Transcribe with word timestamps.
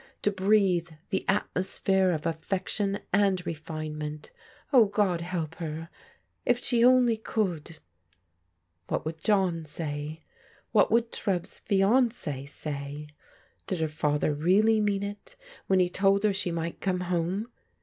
To 0.23 0.31
breathe 0.31 0.89
the 1.11 1.23
atmosphere 1.29 2.09
of 2.09 2.25
affection 2.25 3.01
and 3.13 3.45
refinement! 3.45 4.31
Oh, 4.73 4.85
God 4.85 5.19
hdp 5.19 5.53
her 5.57 5.89
I— 5.91 5.95
if 6.43 6.63
she 6.63 6.83
only 6.83 7.17
cooldl 7.19 7.77
What 8.87 9.05
would 9.05 9.19
]obn 9.29 9.67
say? 9.67 10.23
What 10.71 10.89
would 10.91 11.11
Treves 11.11 11.59
fiancee 11.69 12.47
say? 12.49 13.09
Did 13.67 13.79
her 13.79 13.87
father 13.87 14.33
really 14.33 14.79
mean 14.81 15.03
it 15.03 15.35
when 15.67 15.79
he 15.79 15.87
told 15.87 16.23
her 16.23 16.33
she 16.33 16.51
mi^t 16.51 16.79
come 16.79 17.01
home? 17.01 17.49